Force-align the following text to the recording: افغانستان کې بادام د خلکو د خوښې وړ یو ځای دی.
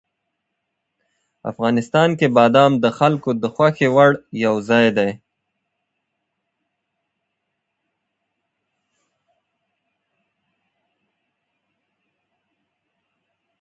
افغانستان 1.51 2.09
کې 2.19 2.27
بادام 2.37 2.71
د 2.83 2.85
خلکو 2.97 3.29
د 3.41 3.43
خوښې 3.53 3.87
وړ 3.95 4.11
یو 4.45 4.55
ځای 4.69 4.87
دی. 4.97 5.09